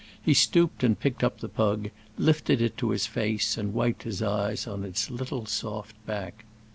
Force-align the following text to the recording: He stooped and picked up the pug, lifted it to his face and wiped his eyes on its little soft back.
He 0.19 0.33
stooped 0.33 0.83
and 0.83 0.99
picked 0.99 1.23
up 1.23 1.41
the 1.41 1.47
pug, 1.47 1.91
lifted 2.17 2.59
it 2.59 2.75
to 2.77 2.89
his 2.89 3.05
face 3.05 3.55
and 3.55 3.71
wiped 3.71 4.01
his 4.01 4.23
eyes 4.23 4.65
on 4.65 4.83
its 4.83 5.11
little 5.11 5.45
soft 5.45 5.95
back. 6.07 6.43